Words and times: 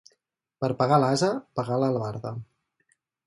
Per 0.63 0.69
pegar 0.79 0.95
a 1.01 1.03
l'ase, 1.03 1.29
pegar 1.59 1.77
a 1.77 1.79
l'albarda. 1.83 2.35